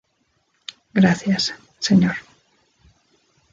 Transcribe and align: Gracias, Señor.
Gracias, 0.99 1.53
Señor. 1.87 2.15